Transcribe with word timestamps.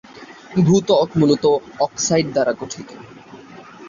ভূ-ত্বক 0.57 1.09
মূলত 1.17 1.45
অক্সাইড 1.79 2.27
দ্বারা 2.31 2.53
গঠিত। 2.53 2.87